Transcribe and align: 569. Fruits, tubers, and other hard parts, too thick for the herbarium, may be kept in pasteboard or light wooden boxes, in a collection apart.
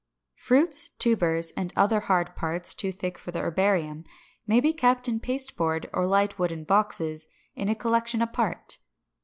569. 0.37 0.63
Fruits, 0.65 0.89
tubers, 0.97 1.51
and 1.55 1.71
other 1.75 1.99
hard 1.99 2.35
parts, 2.35 2.73
too 2.73 2.91
thick 2.91 3.19
for 3.19 3.29
the 3.29 3.39
herbarium, 3.39 4.03
may 4.47 4.59
be 4.59 4.73
kept 4.73 5.07
in 5.07 5.19
pasteboard 5.19 5.87
or 5.93 6.07
light 6.07 6.39
wooden 6.39 6.63
boxes, 6.63 7.27
in 7.55 7.69
a 7.69 7.75
collection 7.75 8.19
apart. 8.19 8.79